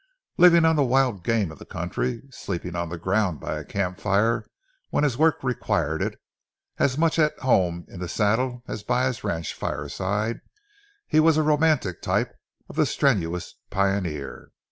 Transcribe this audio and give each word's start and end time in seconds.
Living 0.39 0.65
on 0.65 0.75
the 0.75 0.83
wild 0.83 1.23
game 1.23 1.51
of 1.51 1.59
the 1.59 1.63
country, 1.63 2.23
sleeping 2.31 2.75
on 2.75 2.89
the 2.89 2.97
ground 2.97 3.39
by 3.39 3.59
a 3.59 3.63
camp 3.63 3.99
fire 3.99 4.47
when 4.89 5.03
his 5.03 5.15
work 5.15 5.43
required 5.43 6.01
it, 6.01 6.19
as 6.79 6.97
much 6.97 7.19
at 7.19 7.37
home 7.41 7.85
in 7.87 7.99
the 7.99 8.09
saddle 8.09 8.63
as 8.67 8.81
by 8.81 9.05
his 9.05 9.23
ranch 9.23 9.53
fireside, 9.53 10.41
he 11.07 11.19
was 11.19 11.37
a 11.37 11.43
romantic 11.43 12.01
type 12.01 12.33
of 12.67 12.75
the 12.77 12.85
strenuous 12.87 13.53
pioneer. 13.69 14.49